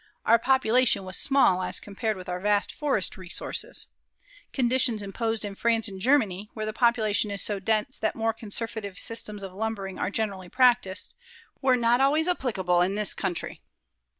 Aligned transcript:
Our 0.25 0.39
population 0.39 1.03
was 1.03 1.15
small 1.15 1.61
as 1.61 1.79
compared 1.79 2.17
with 2.17 2.27
our 2.27 2.39
vast 2.39 2.73
forest 2.73 3.17
resources. 3.17 3.85
Conditions 4.51 5.03
imposed 5.03 5.45
in 5.45 5.53
France 5.53 5.87
and 5.87 6.01
Germany, 6.01 6.49
where 6.55 6.65
the 6.65 6.73
population 6.73 7.29
is 7.29 7.43
so 7.43 7.59
dense 7.59 7.99
that 7.99 8.15
more 8.15 8.33
conservative 8.33 8.97
systems 8.97 9.43
of 9.43 9.53
lumbering 9.53 9.99
are 9.99 10.09
generally 10.09 10.49
practiced, 10.49 11.13
were 11.61 11.77
not 11.77 12.01
always 12.01 12.27
applicable 12.27 12.81
in 12.81 12.95
this 12.95 13.13
country. 13.13 13.61